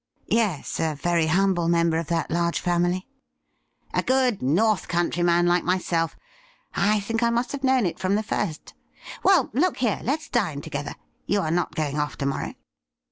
[0.19, 3.07] ^' Yes, a very humble member of that large family,'
[3.93, 6.15] MR, ALBERT EDWARD WALEY 39' A good North Country man, like myself.
[6.73, 8.73] I think I; must have known it from the first.
[9.21, 10.95] Well, look here, let's dine together.
[11.27, 12.55] You are not going off to morrow